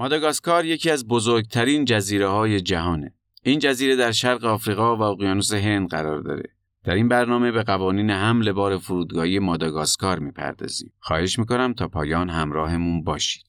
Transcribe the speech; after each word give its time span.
ماداگاسکار 0.00 0.64
یکی 0.64 0.90
از 0.90 1.08
بزرگترین 1.08 1.84
جزیره 1.84 2.28
های 2.28 2.60
جهانه. 2.60 3.14
این 3.42 3.58
جزیره 3.58 3.96
در 3.96 4.12
شرق 4.12 4.44
آفریقا 4.44 4.96
و 4.96 5.02
اقیانوس 5.02 5.52
هند 5.52 5.88
قرار 5.88 6.20
داره. 6.20 6.42
در 6.84 6.94
این 6.94 7.08
برنامه 7.08 7.52
به 7.52 7.62
قوانین 7.62 8.10
حمل 8.10 8.52
بار 8.52 8.78
فرودگاهی 8.78 9.38
ماداگاسکار 9.38 10.18
می‌پردازیم. 10.18 10.92
خواهش 11.00 11.38
می‌کنم 11.38 11.74
تا 11.74 11.88
پایان 11.88 12.30
همراهمون 12.30 13.04
باشید. 13.04 13.47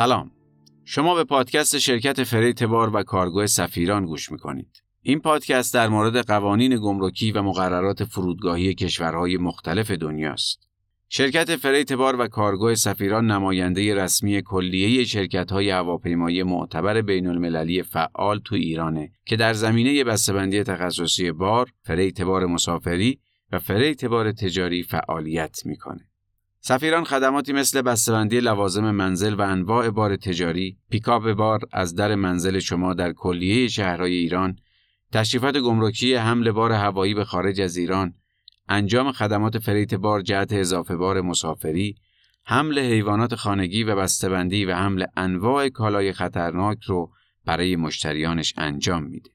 سلام. 0.00 0.30
شما 0.84 1.14
به 1.14 1.24
پادکست 1.24 1.78
شرکت 1.78 2.24
freight 2.24 2.62
بار 2.62 2.96
و 2.96 3.02
کارگو 3.02 3.46
سفیران 3.46 4.06
گوش 4.06 4.32
می‌کنید. 4.32 4.82
این 5.02 5.20
پادکست 5.20 5.74
در 5.74 5.88
مورد 5.88 6.16
قوانین 6.16 6.76
گمرکی 6.76 7.32
و 7.32 7.42
مقررات 7.42 8.04
فرودگاهی 8.04 8.74
کشورهای 8.74 9.36
مختلف 9.36 9.90
دنیاست. 9.90 10.68
شرکت 11.08 11.56
freight 11.56 11.92
بار 11.92 12.20
و 12.20 12.28
کارگو 12.28 12.74
سفیران 12.74 13.30
نماینده 13.30 13.94
رسمی 13.94 14.42
کلیه 14.42 15.04
شرکت 15.04 15.52
های 15.52 15.70
هواپیمایی 15.70 16.42
معتبر 16.42 17.02
بین 17.02 17.26
المللی 17.26 17.82
فعال 17.82 18.40
تو 18.44 18.54
ایرانه 18.54 19.12
که 19.26 19.36
در 19.36 19.52
زمینه 19.52 20.04
بسته‌بندی 20.04 20.62
تخصصی 20.62 21.32
بار، 21.32 21.70
freight 21.82 22.22
بار 22.22 22.46
مسافری 22.46 23.20
و 23.52 23.58
freight 23.58 24.04
بار 24.04 24.32
تجاری 24.32 24.82
فعالیت 24.82 25.66
می‌کنه. 25.66 26.09
سفیران 26.62 27.04
خدماتی 27.04 27.52
مثل 27.52 27.82
بسته‌بندی 27.82 28.40
لوازم 28.40 28.90
منزل 28.90 29.34
و 29.34 29.40
انواع 29.40 29.90
بار 29.90 30.16
تجاری، 30.16 30.78
پیکاپ 30.90 31.32
بار 31.32 31.60
از 31.72 31.94
در 31.94 32.14
منزل 32.14 32.58
شما 32.58 32.94
در 32.94 33.12
کلیه 33.12 33.68
شهرهای 33.68 34.14
ایران، 34.14 34.56
تشریفات 35.12 35.56
گمرکی 35.56 36.14
حمل 36.14 36.50
بار 36.50 36.72
هوایی 36.72 37.14
به 37.14 37.24
خارج 37.24 37.60
از 37.60 37.76
ایران، 37.76 38.14
انجام 38.68 39.12
خدمات 39.12 39.58
فریت 39.58 39.94
بار 39.94 40.20
جهت 40.20 40.52
اضافه 40.52 40.96
بار 40.96 41.20
مسافری، 41.20 41.94
حمل 42.44 42.78
حیوانات 42.78 43.34
خانگی 43.34 43.84
و 43.84 43.96
بسته‌بندی 43.96 44.64
و 44.64 44.74
حمل 44.74 45.06
انواع 45.16 45.68
کالای 45.68 46.12
خطرناک 46.12 46.78
رو 46.82 47.12
برای 47.44 47.76
مشتریانش 47.76 48.54
انجام 48.56 49.04
میده. 49.04 49.30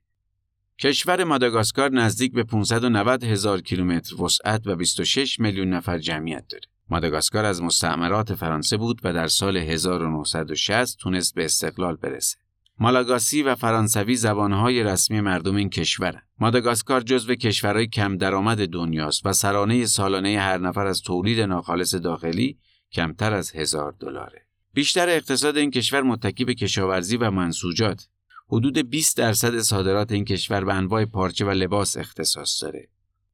کشور 0.79 1.23
ماداگاسکار 1.23 1.91
نزدیک 1.91 2.33
به 2.33 2.43
590 2.43 3.23
هزار 3.23 3.61
کیلومتر 3.61 4.21
وسعت 4.21 4.67
و 4.67 4.75
26 4.75 5.39
میلیون 5.39 5.69
نفر 5.69 5.97
جمعیت 5.97 6.47
داره. 6.49 6.74
ماداگاسکار 6.89 7.45
از 7.45 7.61
مستعمرات 7.61 8.35
فرانسه 8.35 8.77
بود 8.77 9.01
و 9.03 9.13
در 9.13 9.27
سال 9.27 9.57
1960 9.57 10.97
تونست 10.97 11.35
به 11.35 11.45
استقلال 11.45 11.95
برسه. 11.95 12.37
مالاگاسی 12.79 13.43
و 13.43 13.55
فرانسوی 13.55 14.15
زبانهای 14.15 14.83
رسمی 14.83 15.21
مردم 15.21 15.55
این 15.55 15.69
کشورند. 15.69 16.27
ماداگاسکار 16.39 17.01
جزو 17.01 17.35
کشورهای 17.35 17.87
کم 17.87 18.17
درآمد 18.17 18.69
دنیاست 18.69 19.25
و 19.25 19.33
سرانه 19.33 19.85
سالانه 19.85 20.39
هر 20.39 20.57
نفر 20.57 20.85
از 20.85 21.01
تولید 21.01 21.39
ناخالص 21.39 21.95
داخلی 21.95 22.57
کمتر 22.91 23.33
از 23.33 23.51
هزار 23.51 23.95
دلاره. 23.99 24.41
بیشتر 24.73 25.09
اقتصاد 25.09 25.57
این 25.57 25.71
کشور 25.71 26.01
متکی 26.01 26.45
به 26.45 26.53
کشاورزی 26.53 27.17
و 27.17 27.31
منسوجات. 27.31 28.07
حدود 28.47 28.89
20 28.89 29.17
درصد 29.17 29.59
صادرات 29.59 30.11
این 30.11 30.25
کشور 30.25 30.63
به 30.63 30.73
انواع 30.73 31.05
پارچه 31.05 31.45
و 31.45 31.49
لباس 31.49 31.97
اختصاص 31.97 32.63
داره. 32.63 32.89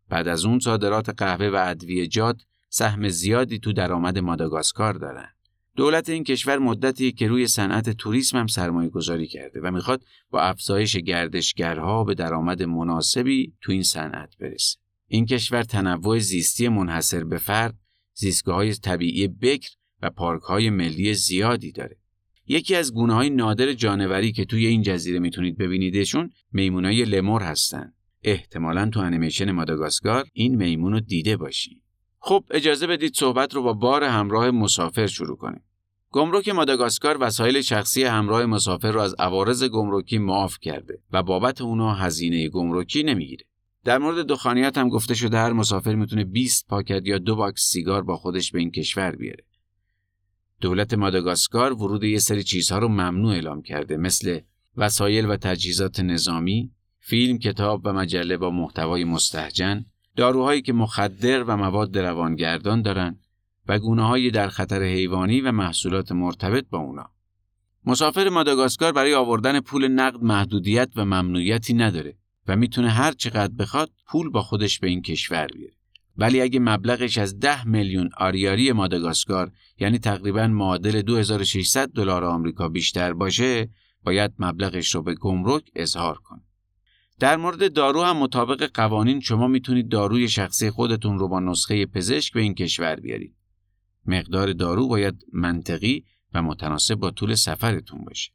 بعد 0.10 0.28
از 0.28 0.46
اون 0.46 0.60
صادرات 0.60 1.10
قهوه 1.10 1.48
و 1.48 1.66
ادویجات 1.68 2.42
سهم 2.74 3.10
زیادی 3.10 3.60
تو 3.60 3.74
درآمد 3.74 4.18
ماداگاسکار 4.18 4.94
دارن. 4.94 5.28
دولت 5.76 6.10
این 6.10 6.24
کشور 6.24 6.58
مدتی 6.58 7.12
که 7.12 7.28
روی 7.28 7.48
صنعت 7.48 7.90
توریسم 7.90 8.38
هم 8.38 8.48
سرمایه 8.48 8.90
گذاری 8.90 9.28
کرده 9.28 9.62
و 9.62 9.72
می‌خواد 9.72 10.04
با 10.30 10.42
افزایش 10.42 10.98
گردشگرها 10.98 12.04
به 12.04 12.14
درآمد 12.14 12.64
مناسبی 12.64 13.54
تو 13.62 13.72
این 13.72 13.84
صنعت 13.84 14.38
برسه. 14.38 14.78
این 15.08 15.26
کشور 15.26 15.64
تنوع 15.64 16.20
زیستی 16.20 16.68
منحصر 16.68 17.24
به 17.24 17.38
فرد، 17.38 17.76
زیستگاه 18.14 18.56
های 18.56 18.74
طبیعی 18.74 19.28
بکر 19.28 19.70
و 20.02 20.10
پارک 20.10 20.42
های 20.42 20.70
ملی 20.70 21.14
زیادی 21.14 21.72
داره. 21.72 21.98
یکی 22.48 22.76
از 22.76 22.94
گونه 22.94 23.14
های 23.14 23.30
نادر 23.30 23.74
جانوری 23.74 24.32
که 24.32 24.46
توی 24.46 24.68
این 24.68 24.82
جزیره 24.82 25.20
می‌تونید 25.20 25.58
ببینیدشون 25.58 26.30
میمونای 26.52 27.06
لمور 27.06 27.42
هستن. 27.44 27.94
احتمالا 28.24 28.90
تو 28.90 29.00
انیمیشن 29.00 29.52
ماداگاسکار 29.52 30.26
این 30.34 30.56
میمون 30.56 30.94
رو 30.94 31.00
دیده 31.00 31.38
باشی. 31.38 31.82
خب 32.24 32.44
اجازه 32.52 32.88
بدید 32.88 33.16
صحبت 33.16 33.54
رو 33.54 33.64
با 33.64 33.74
بار 33.74 34.04
همراه 34.04 34.52
مسافر 34.52 35.08
شروع 35.08 35.38
کنیم. 35.38 35.64
گمرک 36.12 36.50
ماداگاسکار 36.50 37.18
وسایل 37.20 37.62
شخصی 37.62 38.04
همراه 38.04 38.46
مسافر 38.46 38.92
رو 38.92 39.00
از 39.00 39.16
عوارض 39.20 39.64
گمرکی 39.64 40.18
معاف 40.18 40.58
کرده 40.60 41.00
و 41.12 41.24
بابت 41.24 41.62
اونا 41.62 41.94
هزینه 41.94 42.50
گمرکی 42.50 43.04
نمی‌گیره. 43.04 43.46
در 43.84 43.98
مورد 43.98 44.28
دخانیات 44.28 44.78
هم 44.78 44.90
گفته 44.90 45.14
شده 45.14 45.38
هر 45.38 45.54
مسافر 45.54 45.96
می‌تونه 45.96 46.24
20 46.24 46.68
پاکت 46.68 47.02
یا 47.06 47.18
دو 47.18 47.36
باکس 47.36 47.62
سیگار 47.62 48.04
با 48.04 48.18
خودش 48.18 48.52
به 48.52 48.60
این 48.60 48.72
کشور 48.72 49.16
بیاره. 49.16 49.44
دولت 50.62 50.94
ماداگاسکار 50.94 51.74
ورود 51.74 52.04
یه 52.04 52.20
سری 52.20 52.44
چیزها 52.44 52.80
رو 52.80 52.88
ممنوع 52.88 53.34
اعلام 53.34 53.62
کرده 53.62 53.98
مثل 53.98 54.40
وسایل 54.78 55.30
و 55.30 55.38
تجهیزات 55.38 56.00
نظامی، 56.00 56.72
فیلم، 57.00 57.38
کتاب 57.38 57.82
و 57.86 57.94
مجله 57.94 58.38
با 58.38 58.50
محتوای 58.50 59.04
مستهجن، 59.04 59.86
داروهایی 60.16 60.62
که 60.62 60.74
مخدر 60.74 61.44
و 61.44 61.58
مواد 61.58 61.98
روانگردان 61.98 62.82
دارند 62.82 63.26
و 63.68 63.80
گونه 63.80 64.08
های 64.08 64.32
در 64.32 64.48
خطر 64.48 64.84
حیوانی 64.84 65.42
و 65.42 65.52
محصولات 65.52 66.12
مرتبط 66.12 66.66
با 66.70 66.78
اونا. 66.78 67.10
مسافر 67.86 68.30
ماداگاسکار 68.30 68.92
برای 68.92 69.14
آوردن 69.14 69.60
پول 69.60 69.88
نقد 69.88 70.24
محدودیت 70.24 70.90
و 70.96 71.06
ممنوعیتی 71.06 71.74
نداره 71.74 72.18
و 72.48 72.56
می‌تونه 72.56 72.90
هر 72.90 73.12
چقدر 73.12 73.54
بخواد 73.54 73.92
پول 74.08 74.30
با 74.30 74.42
خودش 74.42 74.80
به 74.80 74.88
این 74.88 75.02
کشور 75.02 75.48
بیاره. 75.48 75.74
ولی 76.18 76.42
اگه 76.42 76.60
مبلغش 76.60 77.18
از 77.18 77.40
10 77.40 77.68
میلیون 77.68 78.10
آریاری 78.18 78.72
ماداگاسکار 78.72 79.52
یعنی 79.80 80.00
تقریبا 80.00 80.48
معادل 80.48 81.02
2600 81.02 81.90
دلار 81.90 82.24
آمریکا 82.24 82.70
بیشتر 82.70 83.14
باشه 83.14 83.70
باید 84.04 84.32
مبلغش 84.40 84.96
رو 84.96 85.04
به 85.04 85.16
گمرک 85.16 85.64
اظهار 85.76 86.18
کنه. 86.18 86.42
در 87.22 87.38
مورد 87.38 87.74
دارو 87.74 88.04
هم 88.04 88.18
مطابق 88.18 88.70
قوانین 88.74 89.20
شما 89.20 89.48
می‌تونید 89.48 89.90
داروی 89.90 90.30
شخصی 90.30 90.70
خودتون 90.70 91.20
رو 91.20 91.28
با 91.28 91.40
نسخه 91.40 91.86
پزشک 91.86 92.34
به 92.34 92.42
این 92.42 92.56
کشور 92.56 92.96
بیارید. 92.96 93.36
مقدار 94.06 94.54
دارو 94.54 94.88
باید 94.88 95.26
منطقی 95.34 96.06
و 96.34 96.42
متناسب 96.42 96.96
با 96.96 97.12
طول 97.12 97.36
سفرتون 97.36 98.06
باشه. 98.06 98.32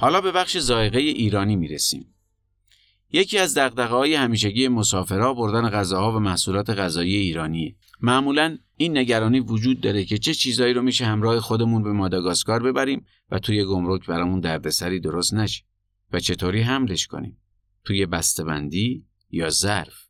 حالا 0.00 0.20
به 0.20 0.32
بخش 0.32 0.58
زائقه 0.58 0.98
ایرانی 0.98 1.56
می‌رسیم. 1.56 2.14
یکی 3.12 3.38
از 3.38 3.58
های 3.58 4.14
همیشگی 4.14 4.68
مسافرها 4.68 5.34
بردن 5.34 5.70
غذاها 5.70 6.16
و 6.16 6.20
محصولات 6.20 6.70
غذایی 6.70 7.16
ایرانیه. 7.16 7.76
معمولا 8.00 8.58
این 8.76 8.98
نگرانی 8.98 9.40
وجود 9.40 9.80
داره 9.80 10.04
که 10.04 10.18
چه 10.18 10.34
چیزایی 10.34 10.74
رو 10.74 10.82
میشه 10.82 11.06
همراه 11.06 11.40
خودمون 11.40 11.82
به 11.82 11.92
ماداگاسکار 11.92 12.62
ببریم 12.62 13.04
و 13.30 13.38
توی 13.38 13.64
گمرک 13.64 14.06
برامون 14.06 14.40
دردسری 14.40 15.00
درست 15.00 15.34
نشه 15.34 15.64
و 16.12 16.20
چطوری 16.20 16.60
حملش 16.60 17.06
کنیم 17.06 17.36
توی 17.84 18.06
بسته‌بندی 18.06 19.04
یا 19.30 19.50
ظرف 19.50 20.08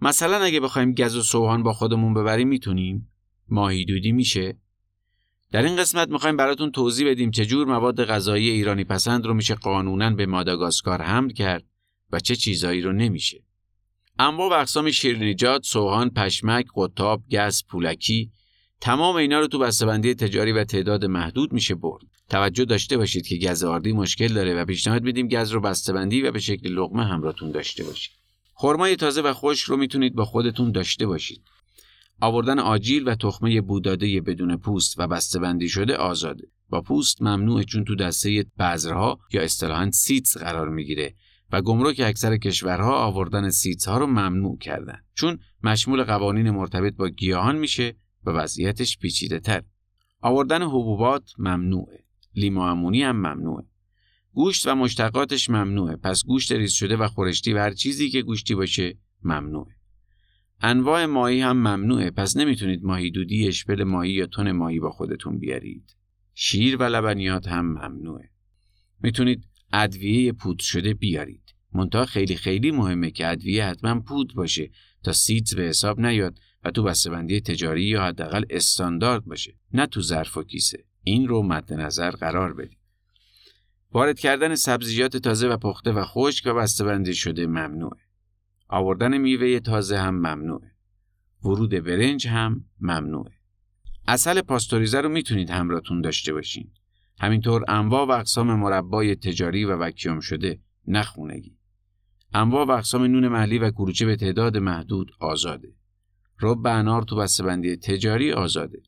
مثلا 0.00 0.36
اگه 0.36 0.60
بخوایم 0.60 0.94
گز 0.94 1.16
و 1.16 1.22
سوهان 1.22 1.62
با 1.62 1.72
خودمون 1.72 2.14
ببریم 2.14 2.48
می‌تونیم 2.48 3.12
ماهی 3.48 3.84
دودی 3.84 4.12
میشه 4.12 4.58
در 5.52 5.62
این 5.62 5.76
قسمت 5.76 6.08
می‌خوایم 6.08 6.36
براتون 6.36 6.70
توضیح 6.70 7.10
بدیم 7.10 7.30
چجور 7.30 7.66
مواد 7.66 8.04
غذایی 8.04 8.50
ایرانی 8.50 8.84
پسند 8.84 9.26
رو 9.26 9.34
میشه 9.34 9.54
قانونا 9.54 10.10
به 10.10 10.26
ماداگاسکار 10.26 11.02
حمل 11.02 11.30
کرد 11.30 11.64
و 12.12 12.20
چه 12.20 12.36
چیزایی 12.36 12.80
رو 12.80 12.92
نمیشه. 12.92 13.42
انواع 14.18 14.50
و 14.50 14.52
اقسام 14.52 14.90
شیرینیجات، 14.90 15.64
سوهان، 15.64 16.10
پشمک، 16.10 16.66
قطاب، 16.76 17.22
گز، 17.30 17.64
پولکی 17.68 18.30
تمام 18.80 19.16
اینا 19.16 19.40
رو 19.40 19.46
تو 19.46 19.58
بسته‌بندی 19.58 20.14
تجاری 20.14 20.52
و 20.52 20.64
تعداد 20.64 21.04
محدود 21.04 21.52
میشه 21.52 21.74
برد. 21.74 22.02
توجه 22.28 22.64
داشته 22.64 22.96
باشید 22.96 23.26
که 23.26 23.36
گز 23.36 23.64
آردی 23.64 23.92
مشکل 23.92 24.28
داره 24.28 24.54
و 24.54 24.64
پیشنهاد 24.64 25.02
میدیم 25.02 25.28
گز 25.28 25.50
رو 25.50 25.60
بسته‌بندی 25.60 26.22
و 26.22 26.32
به 26.32 26.40
شکل 26.40 26.68
لقمه 26.68 27.04
همراهتون 27.04 27.50
داشته 27.50 27.84
باشید. 27.84 28.12
خرمای 28.54 28.96
تازه 28.96 29.22
و 29.22 29.32
خشک 29.32 29.64
رو 29.64 29.76
می‌تونید 29.76 30.14
با 30.14 30.24
خودتون 30.24 30.72
داشته 30.72 31.06
باشید. 31.06 31.42
آوردن 32.20 32.58
آجیل 32.58 33.08
و 33.08 33.14
تخمه 33.14 33.60
بوداده 33.60 34.20
بدون 34.20 34.56
پوست 34.56 34.98
و 34.98 35.06
بسته‌بندی 35.06 35.68
شده 35.68 35.96
آزاده. 35.96 36.48
با 36.68 36.80
پوست 36.80 37.22
ممنوعه 37.22 37.64
چون 37.64 37.84
تو 37.84 37.94
دسته 37.94 38.44
بذرها 38.58 39.18
یا 39.32 39.42
اصطلاحاً 39.42 39.90
seeds 39.90 40.36
قرار 40.36 40.68
می‌گیره 40.68 41.14
و 41.52 41.62
گمرک 41.62 42.00
اکثر 42.04 42.36
کشورها 42.36 42.96
آوردن 42.96 43.50
seeds 43.50 43.88
ها 43.88 43.98
رو 43.98 44.06
ممنوع 44.06 44.58
کردن 44.58 44.98
چون 45.14 45.38
مشمول 45.62 46.04
قوانین 46.04 46.50
مرتبط 46.50 46.96
با 46.96 47.08
گیاهان 47.08 47.56
میشه 47.56 47.96
و 48.24 48.30
وضعیتش 48.30 48.98
پیچیده 48.98 49.40
تر. 49.40 49.62
آوردن 50.20 50.62
حبوبات 50.62 51.30
ممنوعه. 51.38 52.04
لیمو 52.34 52.60
عمانی 52.60 53.02
هم 53.02 53.16
ممنوعه. 53.16 53.64
گوشت 54.32 54.66
و 54.66 54.74
مشتقاتش 54.74 55.50
ممنوعه 55.50 55.96
پس 55.96 56.24
گوشت 56.24 56.52
ریز 56.52 56.72
شده 56.72 56.96
و 56.96 57.08
خورشتی 57.08 57.52
و 57.52 57.58
هر 57.58 57.70
چیزی 57.70 58.10
که 58.10 58.22
گوشتی 58.22 58.54
باشه 58.54 58.98
ممنوعه. 59.22 59.79
انواع 60.62 61.06
ماهی 61.06 61.40
هم 61.40 61.56
ممنوعه 61.56 62.10
پس 62.10 62.36
نمی‌تونید 62.36 62.84
ماهی 62.84 63.10
دودی 63.10 63.48
اشپل 63.48 63.82
ماهی 63.82 64.12
یا 64.12 64.26
تن 64.26 64.52
ماهی 64.52 64.80
با 64.80 64.90
خودتون 64.90 65.38
بیارید. 65.38 65.96
شیر 66.34 66.76
و 66.76 66.82
لبنیات 66.82 67.48
هم 67.48 67.66
ممنوعه. 67.66 68.30
می‌تونید 69.02 69.44
ادویه 69.72 70.32
پود 70.32 70.58
شده 70.58 70.94
بیارید. 70.94 71.54
منتها 71.72 72.04
خیلی 72.04 72.36
خیلی 72.36 72.70
مهمه 72.70 73.10
که 73.10 73.30
ادویه 73.30 73.64
حتما 73.64 74.00
پود 74.00 74.34
باشه 74.34 74.70
تا 75.02 75.12
سیدز 75.12 75.54
به 75.54 75.62
حساب 75.62 76.00
نیاد 76.00 76.38
و 76.64 76.70
تو 76.70 76.82
بسته‌بندی 76.82 77.40
تجاری 77.40 77.84
یا 77.84 78.02
حداقل 78.02 78.44
استاندارد 78.50 79.24
باشه 79.24 79.54
نه 79.72 79.86
تو 79.86 80.00
ظرف 80.00 80.36
و 80.36 80.42
کیسه 80.42 80.84
این 81.02 81.28
رو 81.28 81.42
مد 81.42 81.72
نظر 81.72 82.10
قرار 82.10 82.54
بدید 82.54 82.78
وارد 83.92 84.18
کردن 84.18 84.54
سبزیجات 84.54 85.16
تازه 85.16 85.48
و 85.48 85.56
پخته 85.56 85.92
و 85.92 86.04
خشک 86.04 86.46
و 86.46 86.54
بسته‌بندی 86.54 87.14
شده 87.14 87.46
ممنوعه 87.46 88.09
آوردن 88.72 89.18
میوه 89.18 89.60
تازه 89.60 89.98
هم 89.98 90.14
ممنوعه 90.14 90.72
ورود 91.44 91.70
برنج 91.70 92.28
هم 92.28 92.64
ممنوعه 92.80 93.32
اصل 94.08 94.40
پاستوریزه 94.40 95.00
رو 95.00 95.08
می‌تونید 95.08 95.50
همراهتون 95.50 96.00
داشته 96.00 96.32
باشین 96.32 96.70
همینطور 97.20 97.64
انواع 97.68 98.06
و 98.06 98.10
اقسام 98.10 98.54
مربای 98.54 99.16
تجاری 99.16 99.64
و 99.64 99.76
وکیوم 99.76 100.20
شده 100.20 100.60
نخونگی 100.86 101.56
انواع 102.34 102.66
و 102.66 102.70
اقسام 102.70 103.02
نون 103.02 103.28
محلی 103.28 103.58
و 103.58 103.70
کلوچه 103.70 104.06
به 104.06 104.16
تعداد 104.16 104.56
محدود 104.56 105.12
آزاده. 105.20 105.74
رب 106.40 106.66
انار 106.66 107.02
تو 107.02 107.16
بسته‌بندی 107.16 107.76
تجاری 107.76 108.32
آزاده. 108.32 108.82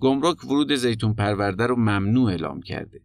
گمرک 0.00 0.44
ورود 0.44 0.74
زیتون 0.74 1.14
پرورده 1.14 1.66
رو 1.66 1.76
ممنوع 1.76 2.30
اعلام 2.30 2.62
کرده. 2.62 3.00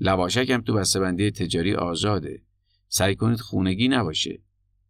لواشک 0.00 0.50
هم 0.50 0.60
تو 0.60 0.74
بسته‌بندی 0.74 1.30
تجاری 1.30 1.74
آزاده. 1.74 2.42
سعی 2.88 3.16
کنید 3.16 3.40
خونگی 3.40 3.88
نباشه. 3.88 4.40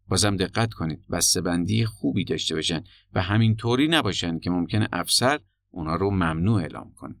بازم 0.07 0.37
دقت 0.37 0.73
کنید 0.73 1.07
بسته‌بندی 1.11 1.85
خوبی 1.85 2.25
داشته 2.25 2.55
باشن 2.55 2.83
و 3.13 3.21
همین 3.21 3.55
طوری 3.55 3.87
نباشن 3.87 4.39
که 4.39 4.49
ممکنه 4.49 4.87
افسر 4.91 5.39
اونا 5.69 5.95
رو 5.95 6.11
ممنوع 6.11 6.61
اعلام 6.61 6.93
کنه. 6.95 7.15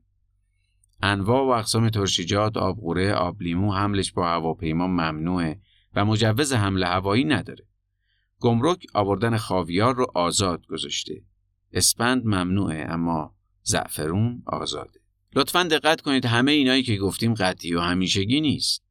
انواع 1.01 1.41
و 1.41 1.59
اقسام 1.59 1.89
ترشیجات، 1.89 2.57
آبقوره، 2.57 3.13
آب 3.13 3.41
لیمو 3.41 3.73
حملش 3.73 4.11
با 4.11 4.27
هواپیما 4.27 4.87
ممنوعه 4.87 5.61
و 5.95 6.05
مجوز 6.05 6.53
حمل 6.53 6.83
هوایی 6.83 7.23
نداره. 7.23 7.65
گمرک 8.39 8.85
آوردن 8.93 9.37
خاویار 9.37 9.95
رو 9.95 10.07
آزاد 10.15 10.65
گذاشته. 10.65 11.23
اسپند 11.73 12.25
ممنوعه 12.25 12.85
اما 12.89 13.35
زعفرون 13.63 14.43
آزاده. 14.45 14.99
لطفا 15.35 15.63
دقت 15.63 16.01
کنید 16.01 16.25
همه 16.25 16.51
اینایی 16.51 16.83
که 16.83 16.97
گفتیم 16.97 17.33
قطعی 17.33 17.73
و 17.73 17.79
همیشگی 17.79 18.41
نیست. 18.41 18.83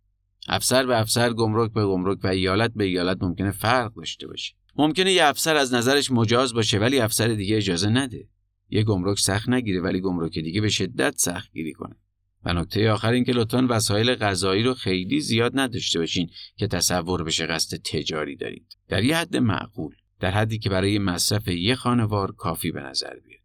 افسر 0.48 0.86
به 0.86 1.00
افسر 1.00 1.32
گمرک 1.32 1.72
به 1.72 1.86
گمرک 1.86 2.18
و 2.24 2.26
ایالت 2.26 2.72
به 2.74 2.84
ایالت 2.84 3.22
ممکنه 3.22 3.50
فرق 3.50 3.94
داشته 3.94 4.26
باشه. 4.26 4.54
ممکنه 4.76 5.12
یه 5.12 5.24
افسر 5.24 5.56
از 5.56 5.74
نظرش 5.74 6.10
مجاز 6.10 6.54
باشه 6.54 6.78
ولی 6.78 7.00
افسر 7.00 7.28
دیگه 7.28 7.56
اجازه 7.56 7.88
نده. 7.88 8.28
یه 8.70 8.82
گمرک 8.82 9.18
سخت 9.18 9.48
نگیره 9.48 9.80
ولی 9.80 10.00
گمرک 10.00 10.38
دیگه 10.38 10.60
به 10.60 10.68
شدت 10.68 11.14
سخت 11.16 11.52
گیری 11.52 11.72
کنه. 11.72 11.96
و 12.44 12.52
نکته 12.52 12.90
آخر 12.90 13.12
این 13.12 13.24
که 13.24 13.32
لطفا 13.32 13.66
وسایل 13.70 14.14
غذایی 14.14 14.62
رو 14.62 14.74
خیلی 14.74 15.20
زیاد 15.20 15.52
نداشته 15.54 15.98
باشین 15.98 16.30
که 16.56 16.66
تصور 16.66 17.22
بشه 17.22 17.46
قصد 17.46 17.76
تجاری 17.76 18.36
دارید 18.36 18.76
در 18.88 19.04
یه 19.04 19.16
حد 19.16 19.36
معقول 19.36 19.94
در 20.20 20.30
حدی 20.30 20.58
که 20.58 20.70
برای 20.70 20.98
مصرف 20.98 21.48
یه 21.48 21.74
خانوار 21.74 22.32
کافی 22.32 22.72
به 22.72 22.80
نظر 22.80 23.14
بیاد 23.26 23.42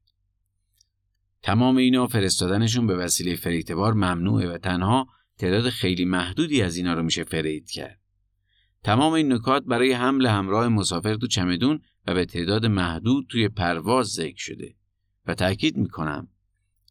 تمام 1.42 1.78
اینا 1.78 2.08
فرستادنشون 2.08 2.88
به 2.88 2.96
وسیله 2.96 3.36
فریتبار 3.36 3.94
ممنوعه 3.94 4.48
و 4.50 4.58
تنها 4.58 5.08
تعداد 5.38 5.70
خیلی 5.70 6.06
محدودی 6.06 6.62
از 6.62 6.78
اینا 6.78 6.94
رو 6.94 7.04
میشه 7.04 7.24
فرید 7.24 7.70
کرد. 7.70 8.00
تمام 8.84 9.14
این 9.14 9.34
نکات 9.34 9.64
برای 9.64 9.94
حمل 9.94 10.26
همراه 10.26 10.68
مسافر 10.68 11.16
تو 11.16 11.28
چمدون 11.28 11.82
و 12.08 12.14
به 12.14 12.26
تعداد 12.26 12.66
محدود 12.66 13.28
توی 13.30 13.50
پرواز 13.50 14.08
ذکر 14.08 14.44
شده 14.44 14.76
و 15.26 15.34
تاکید 15.34 15.78
می‌کنم 15.78 16.28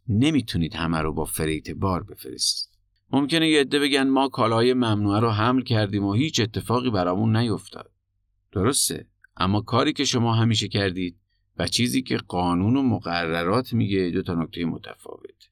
نمی‌تونید 0.08 0.74
همه 0.74 0.98
رو 0.98 1.12
با 1.12 1.24
فریت 1.24 1.70
بار 1.70 2.02
بفرستید. 2.02 2.78
ممکنه 3.10 3.48
یه 3.48 3.60
عده 3.60 3.78
بگن 3.78 4.08
ما 4.08 4.28
کالای 4.28 4.74
ممنوعه 4.74 5.20
رو 5.20 5.30
حمل 5.30 5.62
کردیم 5.62 6.04
و 6.04 6.12
هیچ 6.12 6.40
اتفاقی 6.40 6.90
برامون 6.90 7.36
نیفتاد. 7.36 7.92
درسته 8.52 9.08
اما 9.36 9.60
کاری 9.60 9.92
که 9.92 10.04
شما 10.04 10.34
همیشه 10.34 10.68
کردید 10.68 11.18
و 11.58 11.66
چیزی 11.66 12.02
که 12.02 12.16
قانون 12.16 12.76
و 12.76 12.82
مقررات 12.82 13.72
میگه 13.72 14.10
دو 14.14 14.22
تا 14.22 14.34
نکته 14.34 14.64
متفاوت. 14.64 15.50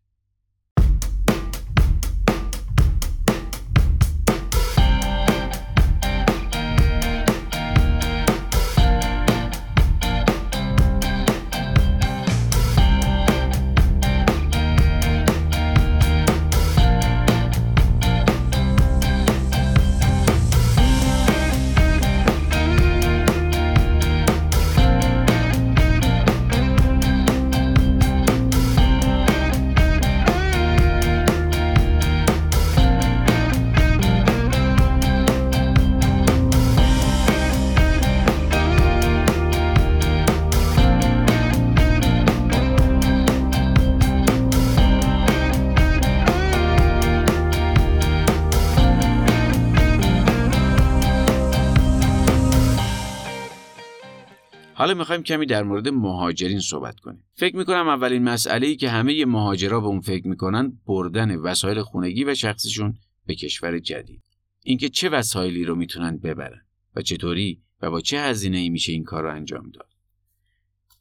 حالا 54.85 54.95
می‌خوایم 54.95 55.23
کمی 55.23 55.47
در 55.47 55.63
مورد 55.63 55.89
مهاجرین 55.89 56.61
صحبت 56.61 57.01
کنیم. 57.01 57.25
فکر 57.35 57.57
می‌کنم 57.57 57.89
اولین 57.89 58.23
مسئله 58.23 58.67
ای 58.67 58.77
که 58.77 58.91
همه 58.91 59.25
مهاجرا 59.25 59.81
به 59.81 59.87
اون 59.87 60.01
فکر 60.01 60.29
می‌کنن 60.29 60.79
بردن 60.87 61.37
وسایل 61.37 61.83
خونگی 61.83 62.25
و 62.25 62.35
شخصشون 62.35 62.95
به 63.27 63.35
کشور 63.35 63.79
جدید. 63.79 64.23
اینکه 64.63 64.89
چه 64.89 65.09
وسایلی 65.09 65.65
رو 65.65 65.75
می‌تونن 65.75 66.19
ببرن 66.19 66.61
و 66.97 67.03
چطوری 67.03 67.63
و 67.83 67.91
با 67.91 68.01
چه 68.01 68.21
هزینه 68.21 68.59
ای 68.59 68.69
میشه 68.69 68.93
این 68.93 69.05
کار 69.05 69.23
رو 69.23 69.35
انجام 69.35 69.71
داد. 69.71 69.89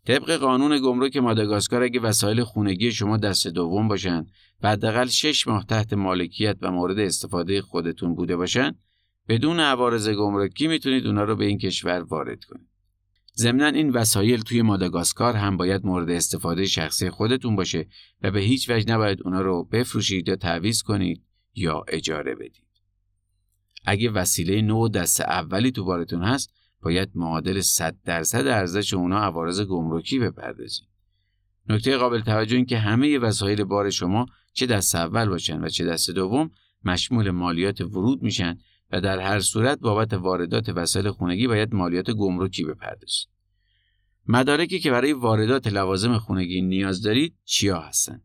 طبق 0.06 0.32
قانون 0.32 0.80
گمرک 0.80 1.18
ماداگاسکار 1.18 1.84
اگه 1.84 2.00
وسایل 2.00 2.44
خونگی 2.44 2.92
شما 2.92 3.18
دست 3.18 3.48
دوم 3.48 3.88
باشن 3.88 4.26
و 4.62 4.70
حداقل 4.70 5.08
6 5.08 5.48
ماه 5.48 5.66
تحت 5.66 5.94
مالکیت 5.94 6.58
و 6.62 6.72
مورد 6.72 7.00
استفاده 7.00 7.62
خودتون 7.62 8.16
بوده 8.16 8.36
باشن 8.36 8.76
بدون 9.28 9.60
عوارض 9.60 10.10
گمرکی 10.10 10.68
می‌تونید 10.68 11.08
اونا 11.08 11.24
رو 11.24 11.36
به 11.36 11.46
این 11.46 11.58
کشور 11.58 12.00
وارد 12.00 12.44
کنید. 12.44 12.73
ضمنا 13.38 13.68
این 13.68 13.90
وسایل 13.90 14.42
توی 14.42 14.62
ماداگاسکار 14.62 15.36
هم 15.36 15.58
باید 15.58 15.86
مورد 15.86 16.10
استفاده 16.10 16.66
شخصی 16.66 17.10
خودتون 17.10 17.56
باشه 17.56 17.88
و 18.22 18.32
به 18.32 18.40
هیچ 18.40 18.70
وجه 18.70 18.94
نباید 18.94 19.20
اونا 19.24 19.42
رو 19.42 19.64
بفروشید 19.64 20.28
یا 20.28 20.36
تعویض 20.36 20.82
کنید 20.82 21.24
یا 21.56 21.86
اجاره 21.88 22.36
بدید. 22.36 22.68
اگه 23.86 24.10
وسیله 24.10 24.62
نو 24.62 24.90
دست 24.90 25.22
اولی 25.22 25.72
تو 25.72 25.84
بارتون 25.84 26.24
هست 26.24 26.54
باید 26.82 27.10
معادل 27.16 27.62
100 27.62 27.98
درصد 28.06 28.48
ارزش 28.48 28.94
اونا 28.94 29.20
عوارض 29.20 29.62
گمرکی 29.62 30.20
بپردازید. 30.20 30.88
نکته 31.70 31.98
قابل 31.98 32.22
توجه 32.22 32.56
این 32.56 32.66
که 32.66 32.78
همه 32.78 33.20
وسایل 33.20 33.64
بار 33.64 33.90
شما 33.90 34.26
چه 34.54 34.66
دست 34.66 34.96
اول 34.96 35.30
باشن 35.30 35.64
و 35.64 35.70
چه 35.70 35.86
دست 35.86 36.10
دوم 36.12 36.52
مشمول 36.84 37.32
مالیات 37.32 37.82
ورود 37.82 38.24
میشن 38.24 38.58
و 38.94 39.02
در 39.02 39.20
هر 39.20 39.40
صورت 39.40 39.80
بابت 39.80 40.14
واردات 40.14 40.70
وسایل 40.70 41.12
خونگی 41.12 41.48
باید 41.48 41.76
مالیات 41.76 42.12
گمرکی 42.12 42.64
بپردازید. 42.64 43.28
مدارکی 44.28 44.80
که 44.80 44.92
برای 44.92 45.14
واردات 45.14 45.68
لوازم 45.68 46.18
خونگی 46.18 46.62
نیاز 46.62 47.02
دارید 47.02 47.36
چیا 47.46 47.80
هستن؟ 47.80 48.22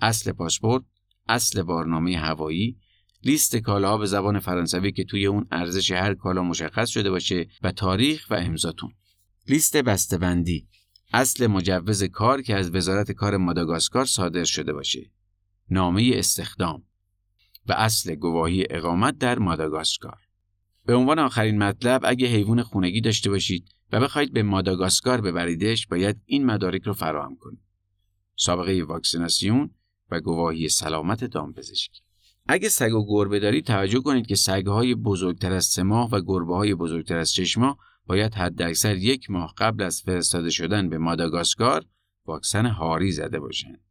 اصل 0.00 0.32
پاسپورت، 0.32 0.84
اصل 1.28 1.62
بارنامه 1.62 2.16
هوایی، 2.16 2.78
لیست 3.24 3.56
کالاها 3.56 3.98
به 3.98 4.06
زبان 4.06 4.38
فرانسوی 4.38 4.92
که 4.92 5.04
توی 5.04 5.26
اون 5.26 5.46
ارزش 5.50 5.90
هر 5.90 6.14
کالا 6.14 6.42
مشخص 6.42 6.88
شده 6.88 7.10
باشه 7.10 7.46
و 7.62 7.72
تاریخ 7.72 8.26
و 8.30 8.34
امضاتون. 8.34 8.92
لیست 9.48 9.76
بسته‌بندی، 9.76 10.68
اصل 11.12 11.46
مجوز 11.46 12.04
کار 12.04 12.42
که 12.42 12.56
از 12.56 12.74
وزارت 12.74 13.12
کار 13.12 13.36
ماداگاسکار 13.36 14.04
صادر 14.04 14.44
شده 14.44 14.72
باشه. 14.72 15.10
نامه 15.70 16.12
استخدام 16.14 16.82
و 17.68 17.72
اصل 17.72 18.14
گواهی 18.14 18.64
اقامت 18.70 19.18
در 19.18 19.38
ماداگاسکار. 19.38 20.18
به 20.86 20.94
عنوان 20.94 21.18
آخرین 21.18 21.58
مطلب 21.58 22.00
اگه 22.04 22.26
حیوان 22.26 22.62
خونگی 22.62 23.00
داشته 23.00 23.30
باشید 23.30 23.68
و 23.92 24.00
بخواید 24.00 24.32
به 24.32 24.42
ماداگاسکار 24.42 25.20
ببریدش 25.20 25.86
باید 25.86 26.16
این 26.26 26.46
مدارک 26.46 26.82
رو 26.82 26.92
فراهم 26.92 27.36
کنید. 27.36 27.60
سابقه 28.36 28.84
واکسیناسیون 28.84 29.70
و 30.10 30.20
گواهی 30.20 30.68
سلامت 30.68 31.24
دامپزشکی. 31.24 32.00
اگه 32.46 32.68
سگ 32.68 32.94
و 32.94 33.06
گربه 33.08 33.40
دارید 33.40 33.64
توجه 33.64 34.00
کنید 34.00 34.26
که 34.26 34.34
سگهای 34.34 34.94
بزرگتر 34.94 35.52
از 35.52 35.64
سه 35.64 35.82
ماه 35.82 36.10
و 36.10 36.20
گربه 36.20 36.54
های 36.54 36.74
بزرگتر 36.74 37.16
از 37.16 37.34
شش 37.34 37.58
ماه 37.58 37.78
باید 38.06 38.34
حداکثر 38.34 38.96
یک 38.96 39.30
ماه 39.30 39.54
قبل 39.58 39.82
از 39.82 40.02
فرستاده 40.02 40.50
شدن 40.50 40.88
به 40.88 40.98
ماداگاسکار 40.98 41.84
واکسن 42.26 42.66
هاری 42.66 43.12
زده 43.12 43.40
باشند. 43.40 43.87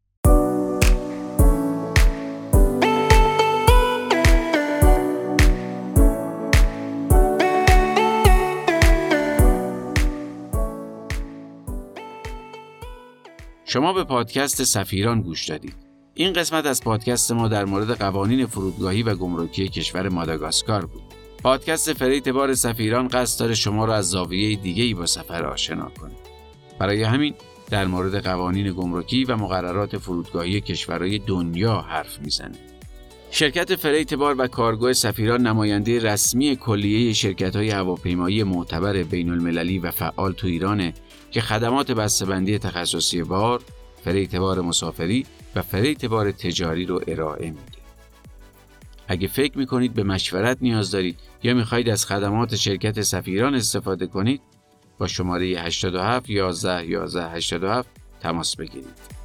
شما 13.69 13.93
به 13.93 14.03
پادکست 14.03 14.63
سفیران 14.63 15.21
گوش 15.21 15.45
دادید. 15.45 15.75
این 16.13 16.33
قسمت 16.33 16.65
از 16.65 16.83
پادکست 16.83 17.31
ما 17.31 17.47
در 17.47 17.65
مورد 17.65 17.91
قوانین 17.91 18.45
فرودگاهی 18.45 19.03
و 19.03 19.15
گمرکی 19.15 19.67
کشور 19.67 20.09
ماداگاسکار 20.09 20.85
بود. 20.85 21.01
پادکست 21.43 21.93
freight 21.93 22.29
بار 22.29 22.53
سفیران 22.53 23.07
قصد 23.07 23.39
داره 23.39 23.55
شما 23.55 23.85
را 23.85 23.95
از 23.95 24.09
زاویه 24.09 24.55
دیگه 24.55 24.83
ای 24.83 24.93
با 24.93 25.05
سفر 25.05 25.45
آشنا 25.45 25.91
کنه. 26.01 26.11
برای 26.79 27.03
همین 27.03 27.33
در 27.69 27.85
مورد 27.85 28.23
قوانین 28.23 28.73
گمرکی 28.73 29.23
و 29.23 29.35
مقررات 29.37 29.97
فرودگاهی 29.97 30.61
کشورهای 30.61 31.19
دنیا 31.19 31.81
حرف 31.81 32.19
می‌زنه. 32.19 32.57
شرکت 33.31 33.75
freight 33.75 34.13
بار 34.13 34.35
و 34.37 34.47
کارگاه 34.47 34.93
سفیران 34.93 35.47
نماینده 35.47 35.99
رسمی 35.99 36.55
کلیه 36.55 37.13
شرکت 37.13 37.55
های 37.55 37.69
هواپیمایی 37.69 38.43
معتبر 38.43 39.03
بین 39.03 39.29
المللی 39.29 39.79
و 39.79 39.91
فعال 39.91 40.33
تو 40.33 40.47
ایرانه 40.47 40.93
که 41.31 41.41
خدمات 41.41 41.91
بسته‌بندی 41.91 42.59
تخصصی 42.59 43.23
بار، 43.23 43.61
freight 44.03 44.35
بار 44.35 44.61
مسافری 44.61 45.25
و 45.55 45.61
freight 45.61 46.05
بار 46.05 46.31
تجاری 46.31 46.85
رو 46.85 47.01
ارائه 47.07 47.49
میده. 47.49 47.77
اگه 49.07 49.27
فکر 49.27 49.57
می‌کنید 49.57 49.93
به 49.93 50.03
مشورت 50.03 50.57
نیاز 50.61 50.91
دارید 50.91 51.19
یا 51.43 51.53
می‌خواهید 51.53 51.89
از 51.89 52.05
خدمات 52.05 52.55
شرکت 52.55 53.01
سفیران 53.01 53.55
استفاده 53.55 54.07
کنید 54.07 54.41
با 54.97 55.07
شماره 55.07 55.45
87 55.45 56.29
11 56.29 56.87
11 56.87 57.29
87 57.29 57.89
تماس 58.21 58.55
بگیرید. 58.55 59.16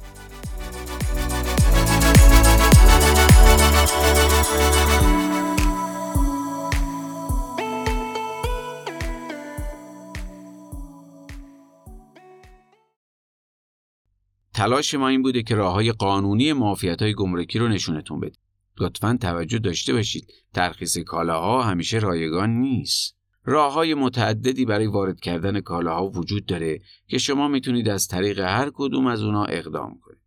تلاش 14.63 14.93
ما 14.93 15.07
این 15.07 15.21
بوده 15.21 15.43
که 15.43 15.55
راه 15.55 15.73
های 15.73 15.91
قانونی 15.91 16.53
معافیت 16.53 17.01
های 17.01 17.13
گمرکی 17.13 17.59
رو 17.59 17.67
نشونتون 17.67 18.19
بدیم. 18.19 18.41
لطفا 18.79 19.17
توجه 19.21 19.59
داشته 19.59 19.93
باشید 19.93 20.33
ترخیص 20.53 20.97
کالاها 20.97 21.63
همیشه 21.63 21.99
رایگان 21.99 22.49
نیست. 22.49 23.17
راه 23.45 23.73
های 23.73 23.93
متعددی 23.93 24.65
برای 24.65 24.87
وارد 24.87 25.19
کردن 25.19 25.61
کالاها 25.61 26.09
وجود 26.09 26.45
داره 26.45 26.79
که 27.07 27.17
شما 27.17 27.47
می‌تونید 27.47 27.89
از 27.89 28.07
طریق 28.07 28.39
هر 28.39 28.71
کدوم 28.73 29.07
از 29.07 29.23
اونا 29.23 29.45
اقدام 29.45 29.99
کنید. 30.01 30.21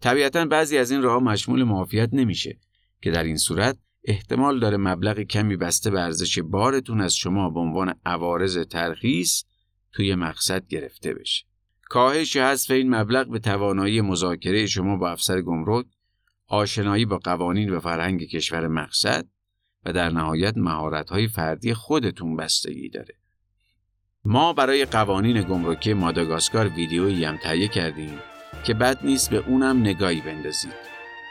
طبیعتا 0.00 0.44
بعضی 0.44 0.78
از 0.78 0.90
این 0.90 1.02
راه 1.02 1.22
مشمول 1.22 1.64
معافیت 1.64 2.08
نمیشه 2.12 2.58
که 3.02 3.10
در 3.10 3.24
این 3.24 3.36
صورت 3.36 3.78
احتمال 4.04 4.60
داره 4.60 4.76
مبلغ 4.76 5.20
کمی 5.20 5.56
بسته 5.56 5.90
به 5.90 6.00
ارزش 6.00 6.38
بارتون 6.38 7.00
از 7.00 7.14
شما 7.14 7.50
به 7.50 7.60
عنوان 7.60 7.94
عوارض 8.06 8.58
ترخیص 8.58 9.42
توی 9.92 10.14
مقصد 10.14 10.66
گرفته 10.66 11.14
بشه. 11.14 11.49
کاهش 11.90 12.36
حذف 12.36 12.70
این 12.70 12.94
مبلغ 12.94 13.26
به 13.28 13.38
توانایی 13.38 14.00
مذاکره 14.00 14.66
شما 14.66 14.96
با 14.96 15.10
افسر 15.10 15.40
گمرک، 15.40 15.86
آشنایی 16.46 17.04
با 17.04 17.18
قوانین 17.18 17.70
و 17.70 17.80
فرهنگ 17.80 18.22
کشور 18.22 18.68
مقصد 18.68 19.26
و 19.84 19.92
در 19.92 20.08
نهایت 20.08 20.56
مهارت‌های 20.56 21.28
فردی 21.28 21.74
خودتون 21.74 22.36
بستگی 22.36 22.88
داره. 22.88 23.14
ما 24.24 24.52
برای 24.52 24.84
قوانین 24.84 25.42
گمرکی 25.42 25.92
ماداگاسکار 25.94 26.68
ویدیویی 26.68 27.24
هم 27.24 27.36
تهیه 27.36 27.68
کردیم 27.68 28.18
که 28.64 28.74
بد 28.74 29.06
نیست 29.06 29.30
به 29.30 29.36
اونم 29.36 29.80
نگاهی 29.80 30.20
بندازید 30.20 30.74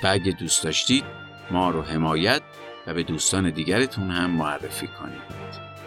و 0.04 0.08
اگه 0.08 0.32
دوست 0.32 0.63
داشتید 0.63 1.04
ما 1.51 1.70
رو 1.70 1.82
حمایت 1.82 2.42
و 2.88 2.94
به 2.94 3.04
دوستان 3.04 3.50
دیگرتون 3.50 4.12
هم 4.12 4.30
معرفی 4.30 4.88
کنید. 4.88 5.78